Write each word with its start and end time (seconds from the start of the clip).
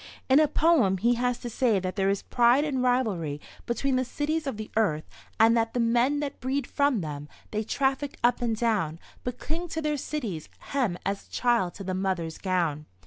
In 0.29 0.39
a 0.39 0.47
poem 0.47 0.97
he 0.97 1.13
has 1.13 1.37
to 1.41 1.47
say 1.51 1.79
that 1.79 1.95
there 1.95 2.09
is 2.09 2.23
pride 2.23 2.63
and 2.65 2.81
rivalry 2.81 3.39
between 3.67 3.97
the 3.97 4.03
cities 4.03 4.47
of 4.47 4.57
the 4.57 4.71
earth, 4.75 5.07
and 5.39 5.55
that 5.55 5.75
"the 5.75 5.79
men 5.79 6.21
that 6.21 6.39
breed 6.39 6.65
from 6.65 7.01
them, 7.01 7.29
they 7.51 7.61
traffic 7.63 8.17
up 8.23 8.41
and 8.41 8.55
down, 8.57 8.97
but 9.23 9.37
cling 9.37 9.67
to 9.67 9.79
their 9.79 9.97
cities' 9.97 10.49
hem 10.57 10.97
as 11.05 11.27
a 11.27 11.29
child 11.29 11.75
to 11.75 11.83
the 11.83 11.93
mother's 11.93 12.39
gown." 12.39 12.87